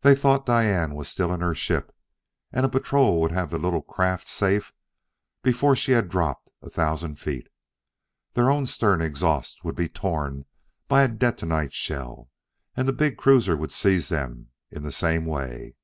They 0.00 0.16
thought 0.16 0.46
Diane 0.46 0.96
was 0.96 1.06
still 1.06 1.32
in 1.32 1.42
her 1.42 1.54
ship, 1.54 1.94
and 2.52 2.66
a 2.66 2.68
patrol 2.68 3.20
would 3.20 3.30
have 3.30 3.50
the 3.52 3.56
little 3.58 3.82
craft 3.82 4.26
safe 4.26 4.72
before 5.44 5.76
she 5.76 5.92
had 5.92 6.08
dropped 6.08 6.50
a 6.60 6.68
thousand 6.68 7.20
feet. 7.20 7.46
Their 8.34 8.50
own 8.50 8.66
stern 8.66 9.00
exhaust 9.00 9.64
would 9.64 9.76
be 9.76 9.88
torn 9.88 10.46
by 10.88 11.02
a 11.04 11.08
detonite 11.08 11.72
shell, 11.72 12.30
and 12.76 12.88
the 12.88 12.92
big 12.92 13.16
cruiser 13.16 13.56
would 13.56 13.70
seize 13.70 14.08
them 14.08 14.48
in 14.72 14.82
the 14.82 14.90
same 14.90 15.24
way. 15.24 15.76